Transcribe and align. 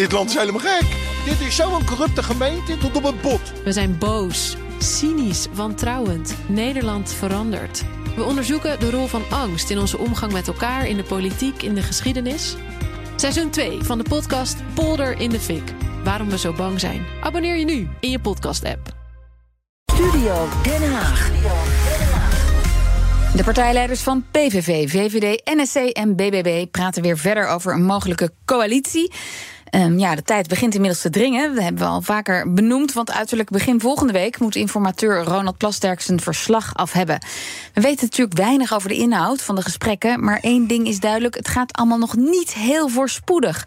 Dit 0.00 0.12
land 0.12 0.28
is 0.28 0.36
helemaal 0.36 0.60
gek. 0.60 0.86
Dit 1.24 1.40
is 1.40 1.56
zo'n 1.56 1.84
corrupte 1.84 2.22
gemeente 2.22 2.78
tot 2.78 2.96
op 2.96 3.02
het 3.02 3.20
bot. 3.20 3.40
We 3.64 3.72
zijn 3.72 3.98
boos, 3.98 4.56
cynisch, 4.78 5.46
wantrouwend. 5.52 6.34
Nederland 6.46 7.12
verandert. 7.12 7.84
We 8.16 8.22
onderzoeken 8.22 8.80
de 8.80 8.90
rol 8.90 9.06
van 9.06 9.22
angst 9.30 9.70
in 9.70 9.78
onze 9.78 9.98
omgang 9.98 10.32
met 10.32 10.48
elkaar, 10.48 10.86
in 10.86 10.96
de 10.96 11.02
politiek, 11.02 11.62
in 11.62 11.74
de 11.74 11.82
geschiedenis. 11.82 12.56
Seizoen 13.16 13.50
2 13.50 13.82
van 13.82 13.98
de 13.98 14.04
podcast 14.08 14.56
Polder 14.74 15.20
in 15.20 15.30
de 15.30 15.40
Fik. 15.40 15.72
Waarom 16.04 16.30
we 16.30 16.38
zo 16.38 16.52
bang 16.52 16.80
zijn. 16.80 17.06
Abonneer 17.22 17.56
je 17.56 17.64
nu 17.64 17.88
in 18.00 18.10
je 18.10 18.20
podcast-app. 18.20 18.94
Studio 19.92 20.48
Den 20.62 20.92
Haag. 20.92 21.30
De 23.36 23.44
partijleiders 23.44 24.00
van 24.00 24.24
PVV, 24.30 24.90
VVD, 24.90 25.40
NSC 25.44 25.76
en 25.76 26.16
BBB 26.16 26.66
praten 26.70 27.02
weer 27.02 27.18
verder 27.18 27.46
over 27.46 27.72
een 27.72 27.84
mogelijke 27.84 28.32
coalitie. 28.44 29.12
Um, 29.70 29.98
ja, 29.98 30.14
de 30.14 30.22
tijd 30.22 30.48
begint 30.48 30.74
inmiddels 30.74 31.02
te 31.02 31.10
dringen. 31.10 31.54
Dat 31.54 31.62
hebben 31.62 31.82
we 31.82 31.88
al 31.88 32.02
vaker 32.02 32.52
benoemd. 32.52 32.92
Want 32.92 33.12
uiterlijk 33.12 33.50
begin 33.50 33.80
volgende 33.80 34.12
week 34.12 34.38
moet 34.38 34.54
informateur 34.54 35.24
Ronald 35.24 35.56
Plasterk 35.56 36.00
zijn 36.00 36.20
verslag 36.20 36.74
af 36.74 36.92
hebben. 36.92 37.18
We 37.74 37.80
weten 37.80 38.04
natuurlijk 38.04 38.36
weinig 38.36 38.74
over 38.74 38.88
de 38.88 38.96
inhoud 38.96 39.42
van 39.42 39.54
de 39.54 39.62
gesprekken. 39.62 40.24
Maar 40.24 40.38
één 40.40 40.66
ding 40.66 40.86
is 40.86 41.00
duidelijk: 41.00 41.34
het 41.34 41.48
gaat 41.48 41.72
allemaal 41.72 41.98
nog 41.98 42.16
niet 42.16 42.54
heel 42.54 42.88
voorspoedig. 42.88 43.66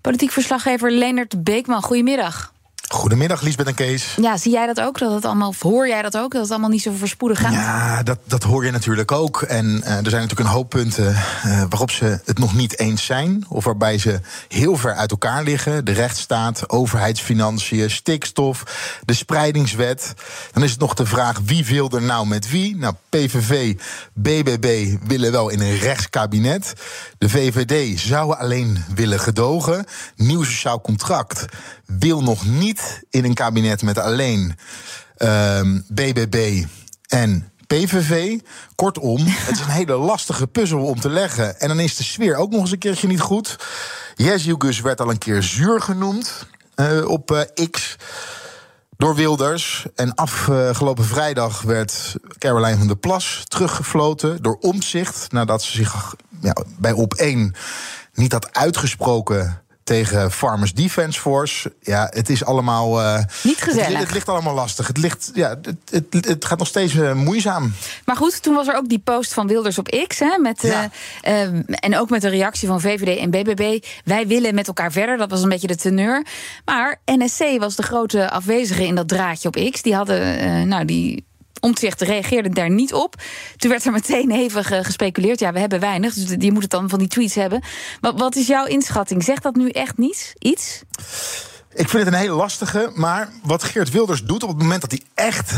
Politiek 0.00 0.30
verslaggever 0.30 0.90
Leonard 0.90 1.44
Beekman, 1.44 1.82
goedemiddag. 1.82 2.53
Goedemiddag, 2.88 3.40
Liesbeth 3.40 3.66
en 3.66 3.74
Kees. 3.74 4.14
Ja, 4.20 4.36
zie 4.36 4.52
jij 4.52 4.66
dat 4.66 4.80
ook? 4.80 4.98
Dat 4.98 5.12
het 5.12 5.24
allemaal, 5.24 5.48
of 5.48 5.62
hoor 5.62 5.88
jij 5.88 6.02
dat 6.02 6.16
ook? 6.16 6.32
Dat 6.32 6.42
het 6.42 6.50
allemaal 6.50 6.68
niet 6.68 6.82
zo 6.82 6.92
voorspoedig 6.92 7.40
gaat? 7.40 7.52
Ja, 7.52 8.02
dat, 8.02 8.18
dat 8.24 8.42
hoor 8.42 8.64
je 8.64 8.70
natuurlijk 8.70 9.12
ook. 9.12 9.42
En 9.42 9.66
uh, 9.66 9.88
er 9.88 10.10
zijn 10.10 10.22
natuurlijk 10.22 10.40
een 10.40 10.46
hoop 10.54 10.70
punten 10.70 11.12
uh, 11.12 11.62
waarop 11.68 11.90
ze 11.90 12.20
het 12.24 12.38
nog 12.38 12.54
niet 12.54 12.78
eens 12.78 13.04
zijn. 13.04 13.44
Of 13.48 13.64
waarbij 13.64 13.98
ze 13.98 14.20
heel 14.48 14.76
ver 14.76 14.94
uit 14.94 15.10
elkaar 15.10 15.42
liggen. 15.42 15.84
De 15.84 15.92
rechtsstaat, 15.92 16.70
overheidsfinanciën, 16.70 17.90
stikstof, 17.90 18.62
de 19.04 19.14
spreidingswet. 19.14 20.14
Dan 20.52 20.62
is 20.62 20.70
het 20.70 20.80
nog 20.80 20.94
de 20.94 21.06
vraag 21.06 21.40
wie 21.44 21.66
wil 21.66 21.90
er 21.90 22.02
nou 22.02 22.26
met 22.26 22.50
wie? 22.50 22.76
Nou, 22.76 22.94
PVV, 23.08 23.74
BBB 24.12 24.96
willen 25.06 25.32
wel 25.32 25.48
in 25.48 25.60
een 25.60 25.78
rechtskabinet. 25.78 26.72
De 27.18 27.28
VVD 27.28 28.00
zou 28.00 28.36
alleen 28.36 28.84
willen 28.94 29.20
gedogen. 29.20 29.84
Nieuw 30.16 30.42
sociaal 30.42 30.80
contract 30.80 31.44
wil 31.86 32.22
nog 32.22 32.46
niet 32.46 32.73
in 33.10 33.24
een 33.24 33.34
kabinet 33.34 33.82
met 33.82 33.98
alleen 33.98 34.56
BBB 35.88 36.64
en 37.08 37.52
PVV. 37.66 38.38
Kortom, 38.74 39.24
het 39.26 39.54
is 39.54 39.60
een 39.60 39.68
hele 39.68 39.96
lastige 39.96 40.46
puzzel 40.46 40.84
om 40.84 41.00
te 41.00 41.10
leggen. 41.10 41.60
En 41.60 41.68
dan 41.68 41.80
is 41.80 41.96
de 41.96 42.02
sfeer 42.02 42.36
ook 42.36 42.50
nog 42.50 42.60
eens 42.60 42.70
een 42.70 42.78
keertje 42.78 43.08
niet 43.08 43.20
goed. 43.20 43.56
Gus 44.16 44.80
werd 44.80 45.00
al 45.00 45.10
een 45.10 45.18
keer 45.18 45.42
zuur 45.42 45.80
genoemd 45.80 46.46
uh, 46.76 47.08
op 47.08 47.30
uh, 47.30 47.68
X 47.70 47.96
door 48.96 49.14
Wilders. 49.14 49.86
En 49.94 50.14
afgelopen 50.14 51.04
vrijdag 51.04 51.62
werd 51.62 52.14
Caroline 52.38 52.78
van 52.78 52.86
der 52.86 52.96
Plas 52.96 53.42
teruggefloten 53.48 54.42
door 54.42 54.56
Omzicht. 54.60 55.32
Nadat 55.32 55.62
ze 55.62 55.72
zich 55.72 56.14
ja, 56.40 56.56
bij 56.78 56.92
op 56.92 57.14
1 57.14 57.54
niet 58.12 58.32
had 58.32 58.54
uitgesproken 58.54 59.63
tegen 59.84 60.30
Farmers 60.30 60.74
Defence 60.74 61.20
Force. 61.20 61.72
Ja, 61.80 62.10
het 62.10 62.28
is 62.28 62.44
allemaal. 62.44 63.00
Uh, 63.00 63.18
Niet 63.42 63.62
gezellig. 63.62 63.88
Het, 63.88 63.98
het, 63.98 64.12
ligt 64.12 64.28
allemaal 64.28 64.54
lastig. 64.54 64.86
Het, 64.86 64.98
ligt, 64.98 65.30
ja, 65.34 65.58
het, 65.62 66.04
het, 66.10 66.26
het 66.26 66.44
gaat 66.44 66.58
nog 66.58 66.68
steeds 66.68 66.94
uh, 66.94 67.12
moeizaam. 67.12 67.72
Maar 68.04 68.16
goed, 68.16 68.42
toen 68.42 68.54
was 68.54 68.68
er 68.68 68.76
ook 68.76 68.88
die 68.88 68.98
post 68.98 69.34
van 69.34 69.46
Wilders 69.46 69.78
op 69.78 70.04
X. 70.06 70.18
Hè, 70.18 70.38
met, 70.38 70.62
ja. 70.62 70.90
uh, 71.28 71.42
en 71.66 71.98
ook 71.98 72.10
met 72.10 72.22
de 72.22 72.28
reactie 72.28 72.68
van 72.68 72.80
VVD 72.80 73.18
en 73.18 73.30
BBB. 73.30 73.84
Wij 74.04 74.26
willen 74.26 74.54
met 74.54 74.66
elkaar 74.66 74.92
verder. 74.92 75.16
Dat 75.16 75.30
was 75.30 75.42
een 75.42 75.48
beetje 75.48 75.66
de 75.66 75.76
teneur. 75.76 76.26
Maar 76.64 77.00
NSC 77.04 77.44
was 77.58 77.76
de 77.76 77.82
grote 77.82 78.30
afwezige 78.30 78.86
in 78.86 78.94
dat 78.94 79.08
draadje 79.08 79.48
op 79.48 79.70
X. 79.70 79.82
Die 79.82 79.94
hadden. 79.94 80.68
nou, 80.68 80.84
die 80.84 81.24
Omtzigt 81.60 82.00
reageerde 82.00 82.48
daar 82.48 82.70
niet 82.70 82.92
op. 82.92 83.14
Toen 83.56 83.70
werd 83.70 83.84
er 83.84 83.92
meteen 83.92 84.30
hevig 84.30 84.66
gespeculeerd. 84.66 85.40
Ja, 85.40 85.52
we 85.52 85.58
hebben 85.58 85.80
weinig, 85.80 86.14
dus 86.14 86.26
die 86.26 86.52
moet 86.52 86.62
het 86.62 86.70
dan 86.70 86.88
van 86.88 86.98
die 86.98 87.08
tweets 87.08 87.34
hebben. 87.34 87.62
Maar 88.00 88.14
wat 88.14 88.36
is 88.36 88.46
jouw 88.46 88.66
inschatting? 88.66 89.24
Zegt 89.24 89.42
dat 89.42 89.54
nu 89.54 89.68
echt 89.68 89.98
niets? 89.98 90.32
Iets? 90.38 90.82
Ik 91.74 91.88
vind 91.88 92.04
het 92.04 92.06
een 92.06 92.20
hele 92.20 92.34
lastige. 92.34 92.90
Maar 92.94 93.28
wat 93.42 93.64
Geert 93.64 93.90
Wilders 93.90 94.22
doet 94.22 94.42
op 94.42 94.48
het 94.48 94.58
moment 94.58 94.80
dat 94.80 94.90
hij 94.90 95.00
echt 95.14 95.52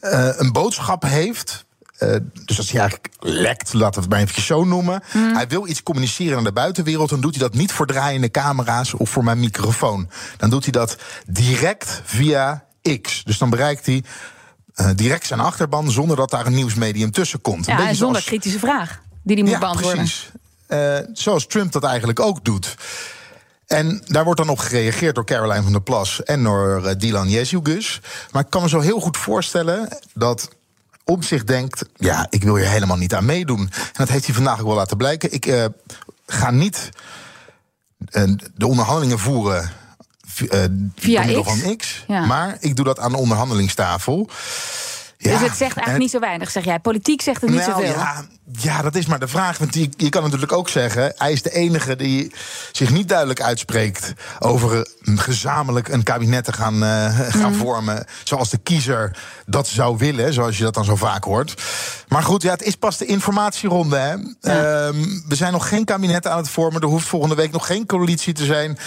uh, 0.00 0.28
een 0.36 0.52
boodschap 0.52 1.02
heeft. 1.02 1.64
Uh, 1.98 2.16
dus 2.44 2.58
als 2.58 2.70
hij 2.70 2.80
eigenlijk 2.80 3.14
lekt, 3.18 3.72
laten 3.72 3.94
we 3.94 4.00
het 4.00 4.10
maar 4.10 4.20
even 4.20 4.42
zo 4.42 4.64
noemen. 4.64 5.02
Mm. 5.12 5.34
Hij 5.34 5.48
wil 5.48 5.66
iets 5.66 5.82
communiceren 5.82 6.38
aan 6.38 6.44
de 6.44 6.52
buitenwereld. 6.52 7.10
Dan 7.10 7.20
doet 7.20 7.34
hij 7.34 7.48
dat 7.48 7.54
niet 7.54 7.72
voor 7.72 7.86
draaiende 7.86 8.30
camera's 8.30 8.94
of 8.94 9.10
voor 9.10 9.24
mijn 9.24 9.40
microfoon. 9.40 10.10
Dan 10.36 10.50
doet 10.50 10.62
hij 10.62 10.72
dat 10.72 10.96
direct 11.26 12.00
via 12.04 12.64
X. 13.00 13.24
Dus 13.24 13.38
dan 13.38 13.50
bereikt 13.50 13.86
hij 13.86 14.04
direct 14.94 15.26
zijn 15.26 15.40
achterban 15.40 15.90
zonder 15.90 16.16
dat 16.16 16.30
daar 16.30 16.46
een 16.46 16.54
nieuwsmedium 16.54 17.10
tussen 17.10 17.40
komt. 17.40 17.66
Ja, 17.66 17.88
en 17.88 17.96
zonder 17.96 18.22
kritische 18.22 18.58
vraag 18.58 19.00
die 19.22 19.34
hij 19.34 19.44
moet 19.44 19.52
ja, 19.52 19.58
beantwoorden. 19.58 19.98
Precies. 19.98 20.30
Uh, 20.68 20.98
zoals 21.12 21.46
Trump 21.46 21.72
dat 21.72 21.84
eigenlijk 21.84 22.20
ook 22.20 22.44
doet. 22.44 22.74
En 23.66 24.02
daar 24.06 24.24
wordt 24.24 24.40
dan 24.40 24.48
op 24.48 24.58
gereageerd 24.58 25.14
door 25.14 25.24
Caroline 25.24 25.62
van 25.62 25.72
der 25.72 25.82
Plas 25.82 26.22
en 26.22 26.42
door 26.42 26.82
uh, 26.84 26.90
Dylan 26.98 27.28
Jezugus. 27.28 28.00
Maar 28.30 28.42
ik 28.42 28.50
kan 28.50 28.62
me 28.62 28.68
zo 28.68 28.80
heel 28.80 29.00
goed 29.00 29.16
voorstellen 29.16 29.88
dat 30.14 30.48
op 31.04 31.24
zich 31.24 31.44
denkt: 31.44 31.84
ja, 31.96 32.26
ik 32.30 32.42
wil 32.42 32.56
hier 32.56 32.68
helemaal 32.68 32.96
niet 32.96 33.14
aan 33.14 33.24
meedoen. 33.24 33.60
En 33.60 33.92
dat 33.92 34.08
heeft 34.08 34.26
hij 34.26 34.34
vandaag 34.34 34.60
ook 34.60 34.66
wel 34.66 34.74
laten 34.74 34.96
blijken. 34.96 35.32
Ik 35.32 35.46
uh, 35.46 35.64
ga 36.26 36.50
niet 36.50 36.88
de 38.54 38.66
onderhandelingen 38.66 39.18
voeren 39.18 39.70
uh, 40.38 40.64
via 40.96 41.22
X. 41.22 41.48
van 41.48 41.76
X. 41.76 42.04
Ja. 42.06 42.24
Maar 42.24 42.56
ik 42.60 42.76
doe 42.76 42.84
dat 42.84 42.98
aan 42.98 43.12
de 43.12 43.18
onderhandelingstafel. 43.18 44.30
Ja, 45.22 45.30
dus 45.30 45.40
het 45.40 45.48
zegt 45.48 45.60
eigenlijk 45.60 45.86
en, 45.86 45.98
niet 45.98 46.10
zo 46.10 46.18
weinig, 46.18 46.50
zeg 46.50 46.64
jij. 46.64 46.78
Politiek 46.78 47.22
zegt 47.22 47.40
het 47.40 47.50
niet 47.50 47.58
nou, 47.58 47.72
zoveel. 47.72 47.92
Ja, 47.92 48.24
ja, 48.52 48.82
dat 48.82 48.94
is 48.94 49.06
maar 49.06 49.18
de 49.18 49.28
vraag. 49.28 49.58
Want 49.58 49.74
je, 49.74 49.88
je 49.96 50.08
kan 50.08 50.22
natuurlijk 50.22 50.52
ook 50.52 50.68
zeggen... 50.68 51.12
hij 51.16 51.32
is 51.32 51.42
de 51.42 51.52
enige 51.52 51.96
die 51.96 52.32
zich 52.72 52.90
niet 52.90 53.08
duidelijk 53.08 53.42
uitspreekt... 53.42 54.12
over 54.38 54.88
gezamenlijk 55.02 55.88
een 55.88 56.02
kabinet 56.02 56.44
te 56.44 56.52
gaan, 56.52 56.74
uh, 56.82 57.18
gaan 57.40 57.52
mm. 57.52 57.58
vormen... 57.58 58.06
zoals 58.24 58.50
de 58.50 58.58
kiezer 58.58 59.18
dat 59.46 59.66
zou 59.66 59.96
willen, 59.98 60.32
zoals 60.32 60.56
je 60.56 60.62
dat 60.62 60.74
dan 60.74 60.84
zo 60.84 60.96
vaak 60.96 61.24
hoort. 61.24 61.62
Maar 62.08 62.22
goed, 62.22 62.42
ja, 62.42 62.50
het 62.50 62.62
is 62.62 62.74
pas 62.74 62.96
de 62.96 63.06
informatieronde. 63.06 63.96
Hè? 63.96 64.14
Ja. 64.40 64.86
Um, 64.86 65.24
we 65.28 65.34
zijn 65.34 65.52
nog 65.52 65.68
geen 65.68 65.84
kabinet 65.84 66.26
aan 66.26 66.38
het 66.38 66.48
vormen. 66.48 66.80
Er 66.80 66.88
hoeft 66.88 67.06
volgende 67.06 67.34
week 67.34 67.52
nog 67.52 67.66
geen 67.66 67.86
coalitie 67.86 68.32
te 68.32 68.44
zijn... 68.44 68.78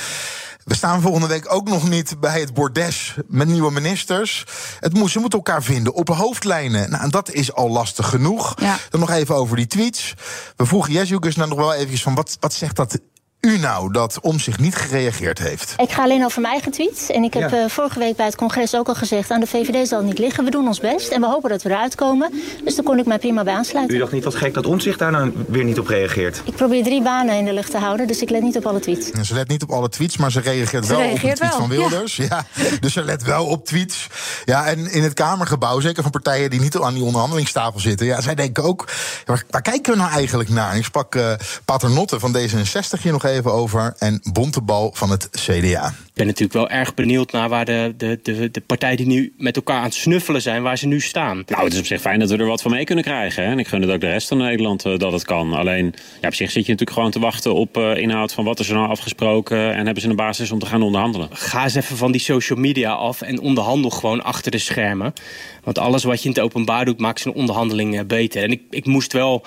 We 0.63 0.75
staan 0.75 1.01
volgende 1.01 1.27
week 1.27 1.53
ook 1.53 1.69
nog 1.69 1.89
niet 1.89 2.19
bij 2.19 2.39
het 2.39 2.53
bordes 2.53 3.15
met 3.27 3.47
nieuwe 3.47 3.71
ministers. 3.71 4.45
Het 4.79 4.93
moet, 4.93 5.11
ze 5.11 5.19
moeten 5.19 5.39
elkaar 5.39 5.63
vinden 5.63 5.93
op 5.93 6.09
hoofdlijnen. 6.09 6.89
Nou, 6.89 7.03
en 7.03 7.09
dat 7.09 7.31
is 7.31 7.53
al 7.53 7.69
lastig 7.69 8.09
genoeg. 8.09 8.53
Ja. 8.59 8.77
Dan 8.89 8.99
nog 8.99 9.09
even 9.09 9.35
over 9.35 9.55
die 9.55 9.67
tweets. 9.67 10.13
We 10.55 10.65
vroegen 10.65 10.93
Jesjukes 10.93 11.35
nou 11.35 11.49
nog 11.49 11.57
wel 11.57 11.73
even 11.73 11.97
van 11.97 12.15
wat, 12.15 12.37
wat 12.39 12.53
zegt 12.53 12.75
dat 12.75 12.99
u 13.47 13.57
nou 13.57 13.91
dat 13.91 14.19
om 14.21 14.39
zich 14.39 14.59
niet 14.59 14.75
gereageerd 14.75 15.39
heeft? 15.39 15.73
Ik 15.77 15.91
ga 15.91 16.03
alleen 16.03 16.25
over 16.25 16.41
mijn 16.41 16.53
eigen 16.53 16.71
tweets. 16.71 17.09
En 17.09 17.23
ik 17.23 17.33
heb 17.33 17.49
ja. 17.49 17.63
uh, 17.63 17.69
vorige 17.69 17.99
week 17.99 18.15
bij 18.15 18.25
het 18.25 18.35
congres 18.35 18.75
ook 18.75 18.87
al 18.87 18.95
gezegd... 18.95 19.31
aan 19.31 19.39
de 19.39 19.47
VVD 19.47 19.87
zal 19.87 19.97
het 19.97 20.07
niet 20.07 20.17
liggen. 20.19 20.43
We 20.43 20.49
doen 20.49 20.67
ons 20.67 20.79
best 20.79 21.09
en 21.09 21.21
we 21.21 21.27
hopen 21.27 21.49
dat 21.49 21.61
we 21.61 21.69
eruit 21.69 21.95
komen. 21.95 22.33
Dus 22.63 22.75
daar 22.75 22.85
kon 22.85 22.99
ik 22.99 23.05
mij 23.05 23.19
prima 23.19 23.43
bij 23.43 23.53
aansluiten. 23.53 23.95
U 23.95 23.99
dacht 23.99 24.11
niet 24.11 24.23
wat 24.23 24.35
gek 24.35 24.53
dat 24.53 24.65
Omtzigt 24.65 24.99
daar 24.99 25.11
nou 25.11 25.33
weer 25.47 25.63
niet 25.63 25.79
op 25.79 25.87
reageert? 25.87 26.41
Ik 26.45 26.55
probeer 26.55 26.83
drie 26.83 27.01
banen 27.01 27.35
in 27.35 27.45
de 27.45 27.53
lucht 27.53 27.71
te 27.71 27.77
houden, 27.77 28.07
dus 28.07 28.21
ik 28.21 28.29
let 28.29 28.41
niet 28.41 28.57
op 28.57 28.65
alle 28.65 28.79
tweets. 28.79 29.09
Ja, 29.13 29.23
ze 29.23 29.33
let 29.33 29.47
niet 29.47 29.63
op 29.63 29.71
alle 29.71 29.89
tweets, 29.89 30.17
maar 30.17 30.31
ze 30.31 30.39
reageert 30.39 30.85
ze 30.85 30.91
wel 30.91 31.01
reageert 31.01 31.23
op 31.23 31.29
de 31.29 31.35
tweet 31.35 31.49
wel. 31.49 31.59
van 31.59 31.69
Wilders. 31.69 32.15
Ja. 32.15 32.45
ja. 32.55 32.63
Dus 32.79 32.93
ze 32.93 33.03
let 33.03 33.23
wel 33.23 33.45
op 33.45 33.65
tweets. 33.65 34.07
Ja, 34.45 34.65
en 34.65 34.91
in 34.91 35.03
het 35.03 35.13
Kamergebouw, 35.13 35.79
zeker 35.79 36.01
van 36.01 36.11
partijen 36.11 36.49
die 36.49 36.59
niet 36.59 36.77
aan 36.77 36.93
die 36.93 37.03
onderhandelingstafel 37.03 37.79
zitten... 37.79 38.05
ja, 38.05 38.21
zij 38.21 38.35
denken 38.35 38.63
ook, 38.63 38.91
waar, 39.25 39.43
waar 39.49 39.61
kijken 39.61 39.91
we 39.93 39.99
nou 39.99 40.11
eigenlijk 40.11 40.49
naar? 40.49 40.77
Ik 40.77 40.83
sprak 40.83 41.15
uh, 41.15 41.31
Paternotte 41.65 42.19
van 42.19 42.37
D66 42.37 43.01
hier 43.01 43.11
nog 43.11 43.23
even 43.23 43.32
over... 43.41 43.95
En 43.97 44.21
Bontebal 44.33 44.91
van 44.93 45.09
het 45.09 45.29
CDA. 45.31 45.87
Ik 45.87 46.13
ben 46.13 46.25
natuurlijk 46.25 46.53
wel 46.53 46.69
erg 46.69 46.93
benieuwd 46.93 47.31
naar 47.31 47.49
waar 47.49 47.65
de, 47.65 47.93
de, 47.97 48.19
de, 48.23 48.51
de 48.51 48.61
partijen 48.61 48.97
die 48.97 49.05
nu 49.05 49.33
met 49.37 49.55
elkaar 49.55 49.77
aan 49.77 49.83
het 49.83 49.93
snuffelen 49.93 50.41
zijn, 50.41 50.61
waar 50.61 50.77
ze 50.77 50.87
nu 50.87 50.99
staan. 50.99 51.43
Nou, 51.47 51.63
het 51.63 51.73
is 51.73 51.79
op 51.79 51.85
zich 51.85 52.01
fijn 52.01 52.19
dat 52.19 52.29
we 52.29 52.37
er 52.37 52.45
wat 52.45 52.61
van 52.61 52.71
mee 52.71 52.83
kunnen 52.83 53.03
krijgen. 53.03 53.43
Hè? 53.43 53.51
En 53.51 53.59
ik 53.59 53.67
gun 53.67 53.81
het 53.81 53.91
ook 53.91 54.01
de 54.01 54.07
rest 54.07 54.27
van 54.27 54.37
Nederland 54.37 54.85
uh, 54.85 54.97
dat 54.97 55.11
het 55.11 55.25
kan. 55.25 55.53
Alleen, 55.53 55.93
ja, 56.21 56.27
op 56.27 56.33
zich 56.33 56.51
zit 56.51 56.65
je 56.65 56.71
natuurlijk 56.71 56.97
gewoon 56.97 57.11
te 57.11 57.19
wachten 57.19 57.53
op 57.53 57.77
uh, 57.77 57.97
inhoud 57.97 58.33
van 58.33 58.43
wat 58.43 58.59
is 58.59 58.69
er 58.69 58.75
nou 58.75 58.89
afgesproken 58.89 59.73
en 59.73 59.85
hebben 59.85 60.01
ze 60.03 60.09
een 60.09 60.15
basis 60.15 60.51
om 60.51 60.59
te 60.59 60.65
gaan 60.65 60.81
onderhandelen. 60.81 61.27
Ga 61.31 61.63
eens 61.63 61.75
even 61.75 61.97
van 61.97 62.11
die 62.11 62.21
social 62.21 62.59
media 62.59 62.91
af 62.91 63.21
en 63.21 63.39
onderhandel 63.39 63.89
gewoon 63.89 64.23
achter 64.23 64.51
de 64.51 64.57
schermen. 64.57 65.13
Want 65.63 65.77
alles 65.77 66.03
wat 66.03 66.21
je 66.21 66.29
in 66.29 66.35
het 66.35 66.43
openbaar 66.43 66.85
doet, 66.85 66.99
maakt 66.99 67.19
zo'n 67.19 67.33
onderhandeling 67.33 68.07
beter. 68.07 68.43
En 68.43 68.51
ik, 68.51 68.61
ik 68.69 68.85
moest 68.85 69.13
wel 69.13 69.45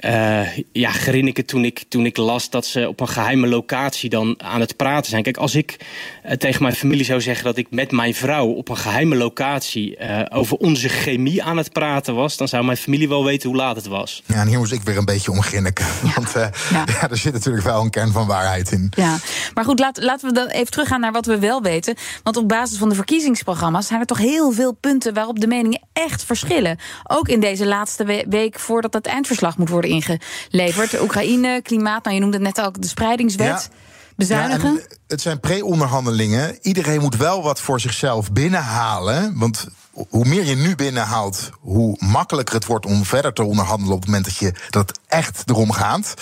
uh, 0.00 0.56
ja, 0.72 0.90
grinniken 0.90 1.46
toen 1.46 1.64
ik, 1.64 1.84
toen 1.88 2.06
ik 2.06 2.16
las 2.16 2.50
dat 2.50 2.66
ze 2.66 2.88
op 2.88 3.00
een 3.00 3.08
geheime 3.08 3.46
locatie 3.46 4.10
dan 4.10 4.42
aan 4.42 4.60
het 4.60 4.76
praten 4.76 5.10
zijn. 5.10 5.22
Kijk, 5.22 5.36
als 5.36 5.54
ik 5.54 5.76
uh, 6.24 6.32
tegen 6.32 6.62
mijn 6.62 6.74
familie 6.74 7.04
zou 7.04 7.20
zeggen 7.20 7.44
dat 7.44 7.56
ik 7.56 7.66
met 7.70 7.92
mijn 7.92 8.14
vrouw 8.14 8.46
op 8.46 8.68
een 8.68 8.76
geheime 8.76 9.16
locatie 9.16 9.98
uh, 9.98 10.22
over 10.28 10.56
onze 10.56 10.88
chemie 10.88 11.42
aan 11.42 11.56
het 11.56 11.72
praten 11.72 12.14
was, 12.14 12.36
dan 12.36 12.48
zou 12.48 12.64
mijn 12.64 12.76
familie 12.76 13.08
wel 13.08 13.24
weten 13.24 13.48
hoe 13.48 13.58
laat 13.58 13.76
het 13.76 13.86
was. 13.86 14.22
Ja, 14.26 14.40
en 14.40 14.46
hier 14.46 14.58
moest 14.58 14.72
ik 14.72 14.82
weer 14.82 14.96
een 14.96 15.04
beetje 15.04 15.30
om 15.30 15.42
grinniken. 15.42 15.86
Ja. 16.04 16.12
Want 16.14 16.32
ja. 16.34 16.50
ja. 16.86 17.10
er 17.10 17.16
zit 17.16 17.32
natuurlijk 17.32 17.64
wel 17.64 17.82
een 17.82 17.90
kern 17.90 18.12
van 18.12 18.26
waarheid 18.26 18.72
in. 18.72 18.92
Ja, 18.96 19.18
maar 19.54 19.64
goed, 19.64 19.78
laat, 19.78 20.02
laten 20.02 20.28
we 20.28 20.34
dan 20.34 20.46
even 20.46 20.70
teruggaan 20.70 21.00
naar 21.00 21.12
wat 21.12 21.26
we 21.26 21.38
wel 21.38 21.62
weten. 21.62 21.94
Want 22.22 22.36
op 22.36 22.48
basis 22.48 22.78
van 22.78 22.88
de 22.88 22.94
verkiezingsprogramma's 22.94 23.86
zijn 23.86 24.00
er 24.00 24.06
toch 24.06 24.18
heel 24.18 24.52
veel 24.52 24.72
punten 24.72 25.14
waarop 25.14 25.40
de 25.40 25.46
meningen 25.46 25.82
echt 25.92 26.24
verschillen. 26.24 26.78
Ook 27.04 27.28
in 27.28 27.40
deze 27.40 27.66
laatste 27.66 28.24
week 28.28 28.58
voordat 28.58 28.94
het 28.94 29.06
eindverslag 29.06 29.58
moet 29.58 29.68
worden 29.68 29.90
ingeleverd. 29.94 31.00
Oekraïne, 31.00 31.62
klimaat, 31.62 32.04
nou 32.04 32.14
je 32.14 32.20
noemde 32.22 32.36
het 32.36 32.56
net 32.56 32.66
ook 32.66 32.80
de 32.80 32.88
spreidingswet. 32.88 33.46
Ja. 33.46 33.82
Bezuinigen? 34.16 34.74
Ja, 34.74 34.96
het 35.06 35.20
zijn 35.20 35.40
pre-onderhandelingen. 35.40 36.58
Iedereen 36.62 37.00
moet 37.00 37.16
wel 37.16 37.42
wat 37.42 37.60
voor 37.60 37.80
zichzelf 37.80 38.32
binnenhalen. 38.32 39.38
Want 39.38 39.68
hoe 40.08 40.24
meer 40.24 40.44
je 40.44 40.54
nu 40.54 40.74
binnenhaalt, 40.74 41.50
hoe 41.60 41.96
makkelijker 41.98 42.54
het 42.54 42.66
wordt 42.66 42.86
om 42.86 43.04
verder 43.04 43.32
te 43.32 43.42
onderhandelen 43.42 43.94
op 43.94 44.00
het 44.00 44.08
moment 44.08 44.24
dat, 44.24 44.36
je, 44.36 44.54
dat 44.70 44.98
echt 45.06 45.42
erom 45.46 45.72
gaat. 45.72 46.14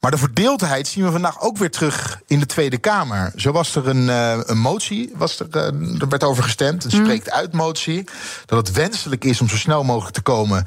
Maar 0.00 0.10
de 0.10 0.18
verdeeldheid 0.18 0.88
zien 0.88 1.04
we 1.04 1.10
vandaag 1.10 1.40
ook 1.40 1.56
weer 1.56 1.70
terug 1.70 2.20
in 2.26 2.38
de 2.38 2.46
Tweede 2.46 2.78
Kamer. 2.78 3.32
Zo 3.36 3.52
was 3.52 3.74
er 3.74 3.88
een, 3.88 4.06
uh, 4.08 4.38
een 4.44 4.58
motie, 4.58 5.12
was 5.14 5.40
er, 5.40 5.46
uh, 5.50 6.00
er 6.00 6.08
werd 6.08 6.24
over 6.24 6.42
gestemd, 6.42 6.84
een 6.84 6.90
spreekt 6.90 7.30
uit 7.30 7.52
motie, 7.52 8.08
dat 8.46 8.66
het 8.66 8.76
wenselijk 8.76 9.24
is 9.24 9.40
om 9.40 9.48
zo 9.48 9.56
snel 9.56 9.84
mogelijk 9.84 10.14
te 10.14 10.22
komen 10.22 10.66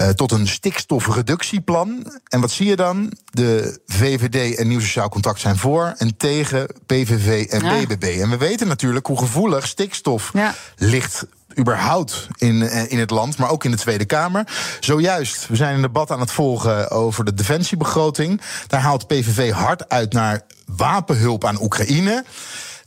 uh, 0.00 0.08
tot 0.08 0.32
een 0.32 0.48
stikstofreductieplan. 0.48 2.12
En 2.28 2.40
wat 2.40 2.50
zie 2.50 2.66
je 2.66 2.76
dan? 2.76 3.12
De 3.30 3.80
VVD 3.86 4.56
en 4.56 4.68
Nieuw 4.68 4.80
Sociaal 4.80 5.08
Contact 5.08 5.40
zijn 5.40 5.56
voor 5.56 5.94
en 5.98 6.16
tegen 6.16 6.66
PVV 6.86 7.46
en 7.50 7.64
ja. 7.64 7.80
BBB. 7.80 8.20
En 8.20 8.30
we 8.30 8.36
weten 8.36 8.68
natuurlijk 8.68 9.06
hoe 9.06 9.18
gevoelig 9.18 9.66
stikstof 9.66 10.30
ja. 10.32 10.54
ligt 10.76 11.26
überhaupt 11.58 12.28
in, 12.36 12.62
in 12.90 12.98
het 12.98 13.10
land, 13.10 13.36
maar 13.36 13.50
ook 13.50 13.64
in 13.64 13.70
de 13.70 13.76
Tweede 13.76 14.04
Kamer. 14.04 14.46
Zojuist, 14.80 15.48
we 15.48 15.56
zijn 15.56 15.74
een 15.74 15.82
debat 15.82 16.10
aan 16.10 16.20
het 16.20 16.30
volgen 16.30 16.90
over 16.90 17.24
de 17.24 17.34
defensiebegroting. 17.34 18.40
Daar 18.66 18.80
haalt 18.80 19.06
PVV 19.06 19.50
hard 19.50 19.88
uit 19.88 20.12
naar 20.12 20.42
wapenhulp 20.66 21.44
aan 21.44 21.62
Oekraïne. 21.62 22.24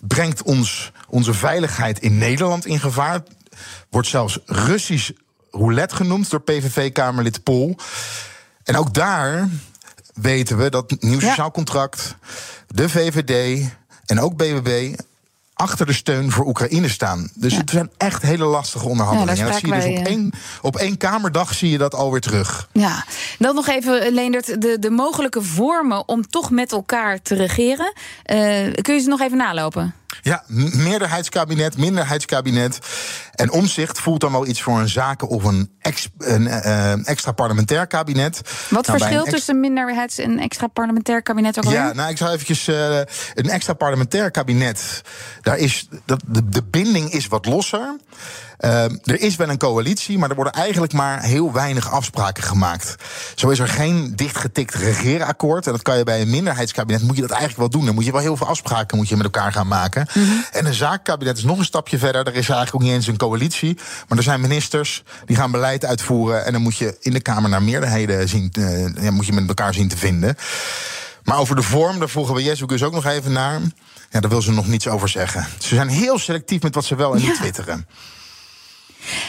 Brengt 0.08 0.44
ons 0.44 0.92
onze 1.10 1.34
veiligheid 1.34 2.00
in 2.00 2.18
Nederland 2.18 2.66
in 2.66 2.80
gevaar. 2.80 3.24
Wordt 3.90 4.08
zelfs 4.08 4.40
Russisch 4.46 5.12
roulette 5.56 5.96
genoemd 5.96 6.30
door 6.30 6.42
PVV-Kamerlid 6.42 7.44
Pol. 7.44 7.76
En 8.64 8.78
ook 8.78 8.94
daar 8.94 9.50
weten 10.14 10.58
we 10.58 10.70
dat 10.70 10.96
nieuw 11.00 11.20
sociaal 11.20 11.52
contract, 11.52 12.16
de 12.68 12.90
VVD 12.90 13.66
en 14.06 14.20
ook 14.20 14.36
BBB 14.36 14.96
achter 15.56 15.86
de 15.86 15.94
steun 15.94 16.32
voor 16.32 16.46
Oekraïne 16.46 16.90
staan. 16.90 17.30
Dus 17.36 17.52
ja. 17.52 17.58
het 17.58 17.70
zijn 17.70 17.90
echt 17.98 18.22
hele 18.22 18.46
lastige 18.46 18.88
onderhandelingen. 18.88 19.46
Ja, 19.46 19.52
dat 19.52 19.60
zie 19.60 19.74
je 19.74 19.76
dus 19.76 20.00
op 20.00 20.06
één, 20.06 20.32
op 20.62 20.76
één 20.76 20.98
kamerdag 20.98 21.54
zie 21.54 21.70
je 21.70 21.78
dat 21.78 21.96
alweer 21.96 22.22
terug. 22.22 22.70
Ja, 22.72 23.06
dan 23.40 23.56
nog 23.56 23.68
even, 23.68 24.14
Leendert, 24.14 24.62
de, 24.62 24.78
de 24.80 24.90
mogelijke 24.90 25.42
vormen 25.42 26.08
om 26.08 26.28
toch 26.28 26.52
met 26.52 26.72
elkaar 26.72 27.22
te 27.22 27.36
regeren. 27.36 27.94
Uh, 28.26 28.74
kun 28.82 28.94
je 28.94 29.00
ze 29.00 29.10
nog 29.10 29.22
even 29.22 29.38
nalopen? 29.38 29.94
Ja, 30.22 30.44
meerderheidskabinet, 30.48 31.78
minderheidskabinet. 31.78 32.80
En 33.36 33.52
omzicht 33.52 34.00
voelt 34.00 34.22
dan 34.22 34.32
wel 34.32 34.48
iets 34.48 34.62
voor 34.62 34.80
een 34.80 34.90
zaken 34.90 35.28
of 35.28 35.44
een, 35.44 35.72
ex, 35.80 36.10
een 36.18 36.42
uh, 36.42 37.08
extra 37.08 37.32
parlementair 37.32 37.88
kabinet. 37.88 38.42
Wat 38.70 38.88
nou, 38.88 39.00
verschilt 39.00 39.30
tussen 39.30 39.60
minderheids- 39.60 40.18
en 40.18 40.40
extra 40.40 40.68
parlementair 40.68 41.22
kabinet 41.22 41.58
ook 41.58 41.72
Ja, 41.72 41.94
nou, 41.94 42.10
ik 42.10 42.18
zou 42.18 42.32
eventjes 42.32 42.68
uh, 42.68 42.98
een 43.34 43.50
extra 43.50 43.74
parlementair 43.74 44.32
kabinet. 44.32 45.02
Daar 45.42 45.58
is, 45.58 45.88
dat, 46.06 46.22
de, 46.26 46.50
de 46.50 46.64
binding 46.64 47.12
is 47.12 47.28
wat 47.28 47.46
losser. 47.46 47.96
Uh, 48.60 48.84
er 48.84 49.22
is 49.22 49.36
wel 49.36 49.50
een 49.50 49.58
coalitie, 49.58 50.18
maar 50.18 50.30
er 50.30 50.36
worden 50.36 50.54
eigenlijk 50.54 50.94
maar 50.94 51.24
heel 51.24 51.52
weinig 51.52 51.92
afspraken 51.92 52.44
gemaakt. 52.44 52.96
Zo 53.36 53.50
is 53.50 53.60
er 53.60 53.68
geen 53.68 54.16
dichtgetikt 54.16 54.74
regeerakkoord. 54.74 55.66
En 55.66 55.72
dat 55.72 55.82
kan 55.82 55.98
je 55.98 56.04
bij 56.04 56.22
een 56.22 56.30
minderheidskabinet, 56.30 57.02
moet 57.02 57.16
je 57.16 57.22
dat 57.22 57.32
eigenlijk 57.32 57.60
wel 57.60 57.70
doen. 57.70 57.86
Dan 57.86 57.96
moet 57.96 58.06
je 58.06 58.12
wel 58.12 58.22
heel 58.22 58.38
veel 58.38 58.48
afspraken 58.48 58.98
moet 58.98 59.10
je 59.10 59.16
met 59.16 59.26
elkaar 59.26 59.52
gaan 59.52 59.68
maken. 59.68 60.08
Mm 60.14 60.24
-hmm. 60.24 60.46
En 60.52 60.66
een 60.66 60.74
zaakkabinet 60.74 61.38
is 61.38 61.44
nog 61.44 61.58
een 61.58 61.66
stapje 61.66 61.98
verder. 61.98 62.22
Er 62.22 62.36
is 62.36 62.50
eigenlijk 62.50 62.76
ook 62.76 62.82
niet 62.82 62.92
eens 62.92 63.08
een 63.08 63.18
coalitie. 63.18 63.78
Maar 64.08 64.18
er 64.18 64.24
zijn 64.24 64.42
ministers 64.42 65.04
die 65.26 65.36
gaan 65.36 65.52
beleid 65.52 65.86
uitvoeren. 65.86 66.46
En 66.46 66.52
dan 66.52 66.62
moet 66.62 66.78
je 66.78 66.98
in 67.00 67.14
de 67.14 67.22
Kamer 67.22 67.50
naar 67.50 67.64
meerderheden 67.64 68.30
zien, 68.30 68.52
uh, 68.60 69.04
ja, 69.04 69.12
moet 69.12 69.26
je 69.26 69.34
met 69.34 69.48
elkaar 69.48 69.74
zien 69.74 69.88
te 69.88 69.98
vinden. 69.98 70.36
Maar 71.24 71.38
over 71.38 71.56
de 71.56 71.62
vorm, 71.62 72.00
daar 72.00 72.10
vroegen 72.10 72.36
we 72.36 72.44
Jezus 72.44 72.84
ook 72.84 72.94
nog 72.94 73.06
even 73.06 73.32
naar. 73.32 73.60
Ja, 74.10 74.20
daar 74.20 74.30
wil 74.30 74.42
ze 74.42 74.52
nog 74.52 74.68
niets 74.68 74.88
over 74.88 75.10
zeggen. 75.10 75.48
Ze 75.58 75.76
zijn 75.76 75.88
heel 75.88 76.20
selectief 76.20 76.62
met 76.62 76.76
wat 76.76 76.86
ze 76.86 76.96
wel 76.96 77.12
en 77.12 77.18
niet 77.18 77.28
ja. 77.28 77.34
twitteren. 77.34 77.88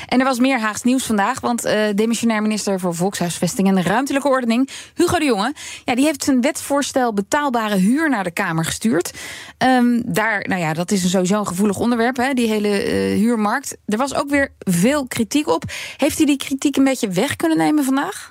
En 0.06 0.18
er 0.18 0.24
was 0.24 0.38
meer 0.38 0.60
Haags 0.60 0.82
nieuws 0.82 1.04
vandaag, 1.04 1.40
want 1.40 1.66
uh, 1.66 1.72
demissionair 1.94 2.42
minister 2.42 2.80
voor 2.80 2.94
Volkshuisvesting 2.94 3.68
en 3.68 3.82
Ruimtelijke 3.82 4.28
Ordening, 4.28 4.70
Hugo 4.94 5.18
de 5.18 5.24
Jonge, 5.24 5.54
ja, 5.84 5.94
die 5.94 6.04
heeft 6.04 6.24
zijn 6.24 6.40
wetsvoorstel 6.40 7.12
betaalbare 7.12 7.76
huur 7.76 8.10
naar 8.10 8.24
de 8.24 8.30
Kamer 8.30 8.64
gestuurd. 8.64 9.12
Um, 9.58 10.02
daar, 10.06 10.44
nou 10.48 10.60
ja, 10.60 10.72
dat 10.72 10.90
is 10.90 11.10
sowieso 11.10 11.38
een 11.38 11.46
gevoelig 11.46 11.78
onderwerp, 11.78 12.16
hè, 12.16 12.32
die 12.32 12.48
hele 12.48 12.86
uh, 12.86 13.18
huurmarkt. 13.18 13.76
Er 13.86 13.98
was 13.98 14.14
ook 14.14 14.30
weer 14.30 14.52
veel 14.58 15.06
kritiek 15.06 15.48
op. 15.48 15.64
Heeft 15.96 16.16
hij 16.16 16.26
die 16.26 16.36
kritiek 16.36 16.76
een 16.76 16.84
beetje 16.84 17.08
weg 17.08 17.36
kunnen 17.36 17.58
nemen 17.58 17.84
vandaag? 17.84 18.26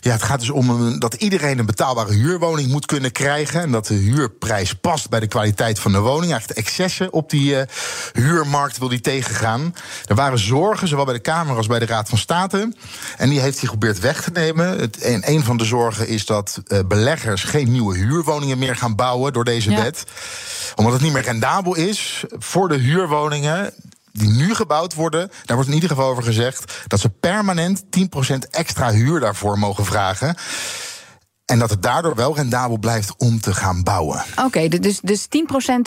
Ja, 0.00 0.12
het 0.12 0.22
gaat 0.22 0.40
dus 0.40 0.50
om 0.50 0.98
dat 0.98 1.14
iedereen 1.14 1.58
een 1.58 1.66
betaalbare 1.66 2.12
huurwoning 2.12 2.70
moet 2.70 2.86
kunnen 2.86 3.12
krijgen. 3.12 3.60
En 3.60 3.72
dat 3.72 3.86
de 3.86 3.94
huurprijs 3.94 4.74
past 4.74 5.08
bij 5.10 5.20
de 5.20 5.26
kwaliteit 5.26 5.78
van 5.78 5.92
de 5.92 5.98
woning. 5.98 6.30
Eigenlijk 6.32 6.54
de 6.54 6.66
excessen 6.66 7.12
op 7.12 7.30
die 7.30 7.54
uh, 7.54 7.62
huurmarkt 8.12 8.78
wil 8.78 8.88
die 8.88 9.00
tegengaan. 9.00 9.74
Er 10.06 10.14
waren 10.14 10.38
zorgen, 10.38 10.88
zowel 10.90 11.04
bij 11.04 11.14
de 11.14 11.20
Kamer 11.20 11.56
als 11.56 11.66
bij 11.66 11.78
de 11.78 11.86
Raad 11.86 12.08
van 12.08 12.18
State. 12.18 12.72
En 13.16 13.28
die 13.28 13.40
heeft 13.40 13.58
hij 13.58 13.68
geprobeerd 13.68 14.00
weg 14.00 14.22
te 14.22 14.30
nemen. 14.30 14.78
Het, 14.78 14.98
en 14.98 15.30
een 15.30 15.44
van 15.44 15.56
de 15.56 15.64
zorgen 15.64 16.08
is 16.08 16.26
dat 16.26 16.62
uh, 16.66 16.78
beleggers 16.88 17.44
geen 17.44 17.70
nieuwe 17.70 17.96
huurwoningen 17.96 18.58
meer 18.58 18.76
gaan 18.76 18.94
bouwen 18.94 19.32
door 19.32 19.44
deze 19.44 19.70
ja. 19.70 19.82
wet. 19.82 20.04
Omdat 20.74 20.92
het 20.92 21.02
niet 21.02 21.12
meer 21.12 21.22
rendabel 21.22 21.76
is 21.76 22.24
voor 22.38 22.68
de 22.68 22.76
huurwoningen 22.76 23.74
die 24.12 24.30
nu 24.30 24.54
gebouwd 24.54 24.94
worden, 24.94 25.30
daar 25.44 25.56
wordt 25.56 25.68
in 25.68 25.74
ieder 25.74 25.90
geval 25.90 26.10
over 26.10 26.22
gezegd 26.22 26.84
dat 26.86 27.00
ze 27.00 27.08
permanent 27.08 27.82
10% 27.82 27.86
extra 28.50 28.92
huur 28.92 29.20
daarvoor 29.20 29.58
mogen 29.58 29.84
vragen. 29.84 30.36
En 31.44 31.58
dat 31.58 31.70
het 31.70 31.82
daardoor 31.82 32.14
wel 32.14 32.36
rendabel 32.36 32.78
blijft 32.78 33.14
om 33.16 33.40
te 33.40 33.54
gaan 33.54 33.82
bouwen. 33.82 34.24
Oké, 34.30 34.44
okay, 34.44 34.68
dus, 34.68 35.00
dus 35.00 35.26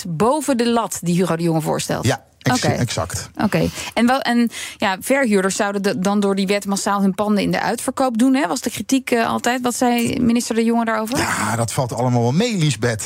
10% 0.05 0.09
boven 0.09 0.57
de 0.57 0.69
lat 0.69 0.97
die 1.01 1.15
Hugo 1.15 1.35
de 1.35 1.43
Jonge 1.43 1.61
voorstelt. 1.61 2.05
Ja, 2.05 2.23
Ex 2.43 2.63
okay. 2.63 2.77
Exact. 2.77 3.29
Oké. 3.35 3.43
Okay. 3.43 3.69
En, 3.93 4.05
wel, 4.05 4.19
en 4.19 4.49
ja, 4.77 4.97
verhuurders 4.99 5.55
zouden 5.55 5.81
de, 5.81 5.99
dan 5.99 6.19
door 6.19 6.35
die 6.35 6.47
wet 6.47 6.65
massaal 6.65 7.01
hun 7.01 7.13
panden 7.13 7.43
in 7.43 7.51
de 7.51 7.61
uitverkoop 7.61 8.17
doen. 8.17 8.35
Hè? 8.35 8.47
Was 8.47 8.61
de 8.61 8.69
kritiek 8.69 9.11
uh, 9.11 9.27
altijd? 9.27 9.61
Wat 9.61 9.75
zei 9.75 10.19
minister 10.19 10.55
De 10.55 10.63
Jonge 10.63 10.85
daarover? 10.85 11.17
Ja, 11.17 11.55
dat 11.55 11.73
valt 11.73 11.93
allemaal 11.93 12.21
wel 12.21 12.31
mee, 12.31 12.57
Liesbeth. 12.57 13.05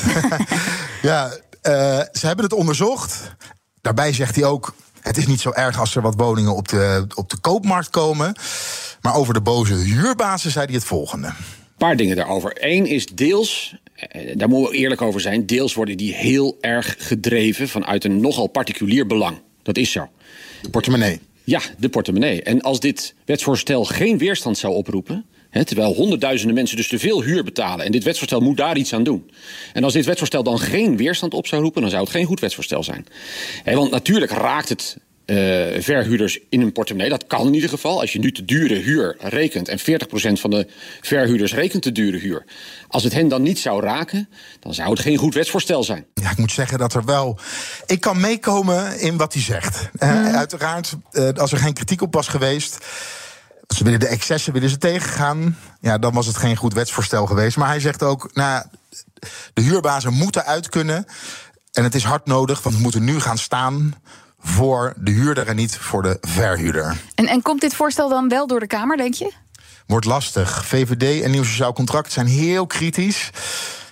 ja, 1.02 1.26
uh, 1.26 1.32
ze 2.12 2.26
hebben 2.26 2.44
het 2.44 2.54
onderzocht. 2.54 3.34
Daarbij 3.80 4.12
zegt 4.12 4.34
hij 4.34 4.44
ook. 4.44 4.74
Het 5.00 5.16
is 5.16 5.26
niet 5.26 5.40
zo 5.40 5.50
erg 5.50 5.80
als 5.80 5.96
er 5.96 6.02
wat 6.02 6.14
woningen 6.16 6.54
op 6.54 6.68
de, 6.68 7.06
op 7.14 7.30
de 7.30 7.38
koopmarkt 7.38 7.90
komen. 7.90 8.34
Maar 9.00 9.14
over 9.14 9.34
de 9.34 9.40
boze 9.40 9.74
huurbasis 9.74 10.52
zei 10.52 10.64
hij 10.64 10.74
het 10.74 10.84
volgende. 10.84 11.26
Een 11.26 11.34
paar 11.86 11.96
dingen 11.96 12.16
daarover. 12.16 12.52
Eén 12.54 12.86
is 12.86 13.06
deels, 13.06 13.76
daar 14.34 14.48
moeten 14.48 14.70
we 14.72 14.76
eerlijk 14.76 15.02
over 15.02 15.20
zijn, 15.20 15.46
deels 15.46 15.74
worden 15.74 15.96
die 15.96 16.14
heel 16.14 16.56
erg 16.60 16.94
gedreven 16.98 17.68
vanuit 17.68 18.04
een 18.04 18.20
nogal 18.20 18.46
particulier 18.46 19.06
belang. 19.06 19.38
Dat 19.62 19.76
is 19.76 19.92
zo. 19.92 20.08
De 20.62 20.70
portemonnee. 20.70 21.20
Ja, 21.44 21.60
de 21.78 21.88
portemonnee. 21.88 22.42
En 22.42 22.60
als 22.60 22.80
dit 22.80 23.14
wetsvoorstel 23.24 23.84
geen 23.84 24.18
weerstand 24.18 24.58
zou 24.58 24.74
oproepen. 24.74 25.24
Terwijl 25.64 25.94
honderdduizenden 25.94 26.54
mensen 26.54 26.76
dus 26.76 26.88
te 26.88 26.98
veel 26.98 27.22
huur 27.22 27.44
betalen. 27.44 27.84
En 27.84 27.92
dit 27.92 28.04
wetsvoorstel 28.04 28.40
moet 28.40 28.56
daar 28.56 28.76
iets 28.76 28.92
aan 28.92 29.02
doen. 29.02 29.30
En 29.72 29.84
als 29.84 29.92
dit 29.92 30.04
wetsvoorstel 30.04 30.42
dan 30.42 30.58
geen 30.58 30.96
weerstand 30.96 31.34
op 31.34 31.46
zou 31.46 31.62
roepen, 31.62 31.80
dan 31.80 31.90
zou 31.90 32.02
het 32.02 32.12
geen 32.12 32.24
goed 32.24 32.40
wetsvoorstel 32.40 32.82
zijn. 32.82 33.06
Want 33.64 33.90
natuurlijk 33.90 34.32
raakt 34.32 34.68
het 34.68 34.96
uh, 35.30 35.82
verhuurders 35.82 36.38
in 36.48 36.60
hun 36.60 36.72
portemonnee. 36.72 37.10
Dat 37.10 37.26
kan 37.26 37.46
in 37.46 37.54
ieder 37.54 37.68
geval. 37.68 38.00
Als 38.00 38.12
je 38.12 38.18
nu 38.18 38.32
te 38.32 38.44
dure 38.44 38.74
huur 38.74 39.16
rekent 39.18 39.68
en 39.68 39.78
40% 39.78 39.82
van 40.32 40.50
de 40.50 40.66
verhuurders 41.00 41.54
rekent 41.54 41.82
te 41.82 41.92
dure 41.92 42.18
huur. 42.18 42.44
Als 42.88 43.02
het 43.02 43.12
hen 43.12 43.28
dan 43.28 43.42
niet 43.42 43.58
zou 43.58 43.82
raken, 43.82 44.28
dan 44.60 44.74
zou 44.74 44.90
het 44.90 45.00
geen 45.00 45.16
goed 45.16 45.34
wetsvoorstel 45.34 45.84
zijn. 45.84 46.06
Ja, 46.14 46.30
ik 46.30 46.36
moet 46.36 46.52
zeggen 46.52 46.78
dat 46.78 46.94
er 46.94 47.04
wel. 47.04 47.38
Ik 47.86 48.00
kan 48.00 48.20
meekomen 48.20 49.00
in 49.00 49.16
wat 49.16 49.32
hij 49.32 49.42
zegt. 49.42 49.88
Mm. 49.92 50.08
Uh, 50.08 50.34
uiteraard, 50.34 50.96
uh, 51.12 51.28
als 51.28 51.52
er 51.52 51.58
geen 51.58 51.74
kritiek 51.74 52.02
op 52.02 52.14
was 52.14 52.28
geweest. 52.28 52.78
Ze 53.76 53.84
willen 53.84 54.00
de 54.00 54.08
excessen 54.08 54.52
willen 54.52 54.70
ze 54.70 54.78
tegengaan. 54.78 55.58
Ja, 55.80 55.98
dan 55.98 56.14
was 56.14 56.26
het 56.26 56.36
geen 56.36 56.56
goed 56.56 56.74
wetsvoorstel 56.74 57.26
geweest. 57.26 57.56
Maar 57.56 57.68
hij 57.68 57.80
zegt 57.80 58.02
ook, 58.02 58.30
nou, 58.34 58.64
de 59.52 59.62
huurbazen 59.62 60.12
moeten 60.12 60.44
uit 60.44 60.68
kunnen. 60.68 61.04
En 61.72 61.84
het 61.84 61.94
is 61.94 62.04
hard 62.04 62.26
nodig, 62.26 62.62
want 62.62 62.76
we 62.76 62.82
moeten 62.82 63.04
nu 63.04 63.20
gaan 63.20 63.38
staan 63.38 63.94
voor 64.38 64.94
de 64.96 65.10
huurder 65.10 65.46
en 65.46 65.56
niet 65.56 65.76
voor 65.76 66.02
de 66.02 66.18
verhuurder. 66.20 66.96
En, 67.14 67.26
en 67.26 67.42
komt 67.42 67.60
dit 67.60 67.74
voorstel 67.74 68.08
dan 68.08 68.28
wel 68.28 68.46
door 68.46 68.60
de 68.60 68.66
Kamer, 68.66 68.96
denk 68.96 69.14
je? 69.14 69.32
wordt 69.88 70.06
lastig. 70.06 70.66
VVD 70.66 71.22
en 71.22 71.30
Nieuw 71.30 71.44
Sociaal 71.44 71.72
Contract 71.72 72.12
zijn 72.12 72.26
heel 72.26 72.66
kritisch. 72.66 73.30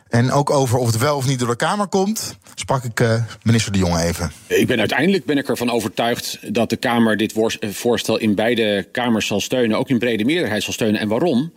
En 0.09 0.33
ook 0.33 0.51
over 0.51 0.79
of 0.79 0.87
het 0.87 0.99
wel 0.99 1.17
of 1.17 1.27
niet 1.27 1.39
door 1.39 1.49
de 1.49 1.57
Kamer 1.57 1.87
komt, 1.87 2.37
sprak 2.55 2.85
ik 2.85 3.01
uh, 3.01 3.23
minister 3.43 3.73
De 3.73 3.79
Jonge 3.79 4.03
even. 4.03 4.33
Ik 4.47 4.67
ben 4.67 4.79
uiteindelijk 4.79 5.25
ben 5.25 5.39
ik 5.39 5.49
ervan 5.49 5.71
overtuigd 5.71 6.39
dat 6.55 6.71
de 6.71 6.77
Kamer 6.77 7.17
dit 7.17 7.33
eh, 7.33 7.71
voorstel 7.71 8.17
in 8.19 8.35
beide 8.35 8.89
kamers 8.93 9.27
zal 9.27 9.41
steunen, 9.41 9.79
ook 9.79 9.89
in 9.89 9.99
brede 9.99 10.25
meerderheid 10.25 10.63
zal 10.63 10.73
steunen. 10.73 11.01
En 11.01 11.09
waarom? 11.09 11.53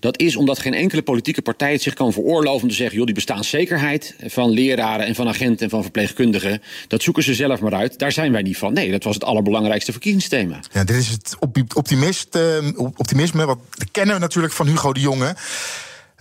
Dat 0.00 0.18
is 0.18 0.36
omdat 0.36 0.58
geen 0.58 0.74
enkele 0.74 1.02
politieke 1.02 1.42
partij 1.42 1.72
het 1.72 1.82
zich 1.82 1.94
kan 1.94 2.12
veroorloven 2.12 2.62
om 2.62 2.68
te 2.68 2.74
zeggen: 2.74 2.96
joh, 2.96 3.06
die 3.06 3.14
bestaanszekerheid 3.14 4.14
van 4.26 4.50
leraren 4.50 5.06
en 5.06 5.14
van 5.14 5.28
agenten 5.28 5.64
en 5.64 5.70
van 5.70 5.82
verpleegkundigen, 5.82 6.62
dat 6.88 7.02
zoeken 7.02 7.22
ze 7.22 7.34
zelf 7.34 7.60
maar 7.60 7.74
uit. 7.74 7.98
Daar 7.98 8.12
zijn 8.12 8.32
wij 8.32 8.42
niet 8.42 8.58
van. 8.58 8.72
Nee, 8.72 8.90
dat 8.90 9.04
was 9.04 9.14
het 9.14 9.24
allerbelangrijkste 9.24 9.92
verkiezingsthema. 9.92 10.60
Ja, 10.72 10.84
dit 10.84 10.96
is 10.96 11.08
het 11.08 11.36
optimist, 11.74 12.36
uh, 12.36 12.68
optimisme. 12.76 13.46
Wat 13.46 13.58
kennen 13.90 14.14
we 14.14 14.20
natuurlijk 14.20 14.52
van 14.52 14.66
Hugo 14.66 14.92
de 14.92 15.00
Jonge. 15.00 15.34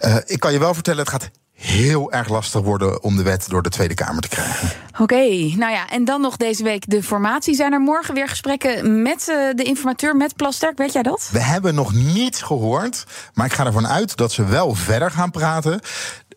Uh, 0.05 0.15
ik 0.25 0.39
kan 0.39 0.53
je 0.53 0.59
wel 0.59 0.73
vertellen, 0.73 0.99
het 0.99 1.09
gaat 1.09 1.29
heel 1.61 2.11
erg 2.11 2.29
lastig 2.29 2.61
worden 2.61 3.03
om 3.03 3.17
de 3.17 3.23
wet 3.23 3.45
door 3.49 3.61
de 3.61 3.69
Tweede 3.69 3.93
Kamer 3.93 4.21
te 4.21 4.27
krijgen. 4.27 4.69
Oké, 4.99 5.23
nou 5.55 5.71
ja, 5.71 5.89
en 5.89 6.05
dan 6.05 6.21
nog 6.21 6.37
deze 6.37 6.63
week 6.63 6.83
de 6.87 7.03
formatie. 7.03 7.55
Zijn 7.55 7.73
er 7.73 7.79
morgen 7.79 8.13
weer 8.13 8.27
gesprekken 8.27 9.01
met 9.01 9.27
uh, 9.29 9.35
de 9.55 9.63
informateur, 9.63 10.15
met 10.15 10.35
Plasterk? 10.35 10.77
Weet 10.77 10.93
jij 10.93 11.03
dat? 11.03 11.29
We 11.31 11.39
hebben 11.39 11.75
nog 11.75 11.93
niets 11.93 12.41
gehoord, 12.41 13.05
maar 13.33 13.45
ik 13.45 13.53
ga 13.53 13.65
ervan 13.65 13.87
uit 13.87 14.17
dat 14.17 14.31
ze 14.31 14.45
wel 14.45 14.75
verder 14.75 15.11
gaan 15.11 15.31
praten. 15.31 15.79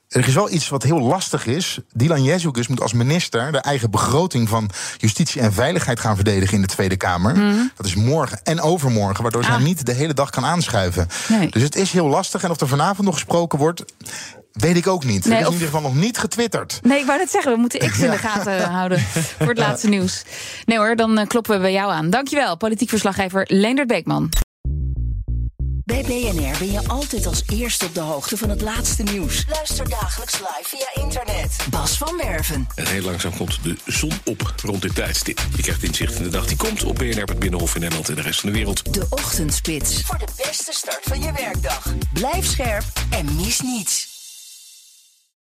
Er 0.09 0.29
is 0.29 0.35
wel 0.35 0.51
iets 0.51 0.69
wat 0.69 0.83
heel 0.83 1.01
lastig 1.01 1.47
is. 1.47 1.79
Dylan 1.93 2.23
Jezus 2.23 2.69
moet 2.69 2.81
als 2.81 2.93
minister 2.93 3.53
de 3.53 3.59
eigen 3.59 3.91
begroting 3.91 4.49
van 4.49 4.71
justitie 4.97 5.41
en 5.41 5.53
veiligheid 5.53 6.01
gaan 6.01 6.15
verdedigen 6.15 6.55
in 6.55 6.61
de 6.61 6.67
Tweede 6.67 6.97
Kamer. 6.97 7.37
Mm. 7.37 7.71
Dat 7.77 7.87
is 7.87 7.95
morgen 7.95 8.41
en 8.43 8.61
overmorgen, 8.61 9.23
waardoor 9.23 9.43
ah. 9.43 9.49
zij 9.55 9.63
niet 9.63 9.87
de 9.87 9.93
hele 9.93 10.15
dag 10.15 10.31
kan 10.31 10.45
aanschuiven. 10.45 11.09
Nee. 11.29 11.51
Dus 11.51 11.63
het 11.63 11.77
is 11.77 11.93
heel 11.93 12.09
lastig. 12.09 12.43
En 12.43 12.51
of 12.51 12.61
er 12.61 12.69
vanavond 12.69 13.07
nog 13.07 13.15
gesproken 13.15 13.59
wordt, 13.59 13.85
Weet 14.55 14.77
ik 14.77 14.87
ook 14.87 15.05
niet. 15.05 15.25
Nee, 15.25 15.39
is 15.41 15.47
in 15.47 15.53
ieder 15.53 15.67
geval 15.67 15.83
nog 15.83 15.95
niet 15.95 16.19
getwitterd. 16.19 16.81
Nee, 16.83 16.99
ik 16.99 17.07
wou 17.07 17.19
net 17.19 17.31
zeggen, 17.31 17.53
we 17.53 17.59
moeten 17.59 17.91
X 17.91 17.99
in 17.99 18.11
de 18.11 18.19
gaten 18.29 18.63
houden 18.63 19.01
voor 19.39 19.49
het 19.49 19.59
laatste 19.59 19.89
nieuws. 19.89 20.23
Nee 20.65 20.79
hoor, 20.79 20.97
dan 20.97 21.19
eh, 21.19 21.27
kloppen 21.27 21.55
we 21.55 21.61
bij 21.61 21.73
jou 21.73 21.93
aan. 21.93 22.11
Dankjewel, 22.11 22.57
politiek 22.57 22.89
verslaggever 22.89 23.45
Leendert 23.49 23.89
Beekman. 23.89 24.31
Bij 25.85 26.03
BNR 26.03 26.59
ben 26.59 26.73
je 26.73 26.89
altijd 26.89 27.27
als 27.27 27.43
eerste 27.53 27.85
op 27.85 27.95
de 27.95 28.01
hoogte 28.01 28.37
van 28.37 28.51
het 28.51 28.61
laatste 28.61 29.03
nieuws. 29.03 29.45
Luister 29.49 29.89
dagelijks 29.89 30.39
live 30.39 30.63
via 30.63 31.03
internet. 31.03 31.57
Bas 31.71 31.99
van 31.99 32.17
Werven. 32.17 32.67
En 32.75 32.87
heel 32.87 33.03
langzaam 33.03 33.37
komt 33.37 33.59
de 33.63 33.77
zon 33.87 34.13
op 34.25 34.55
rond 34.63 34.83
dit 34.83 34.95
tijdstip. 34.95 35.41
Je 35.57 35.63
krijgt 35.63 35.83
inzicht 35.83 36.15
in 36.17 36.23
de 36.23 36.29
dag 36.29 36.47
die 36.47 36.57
komt 36.57 36.85
op 36.85 36.95
BNR, 36.95 37.25
het 37.25 37.39
Binnenhof 37.39 37.75
in 37.75 37.81
Nederland 37.81 38.09
en 38.09 38.15
de 38.15 38.23
rest 38.23 38.41
van 38.41 38.49
de 38.51 38.57
wereld. 38.57 38.95
De 38.95 39.07
Ochtendspits. 39.11 40.03
Voor 40.03 40.19
de 40.19 40.29
beste 40.37 40.73
start 40.73 41.03
van 41.03 41.21
je 41.21 41.33
werkdag. 41.33 41.95
Blijf 42.13 42.47
scherp 42.47 42.85
en 43.11 43.37
mis 43.37 43.61
niets. 43.61 44.14